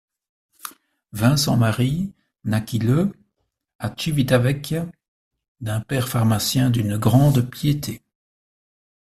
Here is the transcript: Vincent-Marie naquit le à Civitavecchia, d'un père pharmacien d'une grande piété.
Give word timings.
Vincent-Marie 1.13 2.11
naquit 2.43 2.79
le 2.79 3.11
à 3.77 3.93
Civitavecchia, 3.95 4.87
d'un 5.59 5.79
père 5.81 6.09
pharmacien 6.09 6.71
d'une 6.71 6.97
grande 6.97 7.47
piété. 7.51 8.01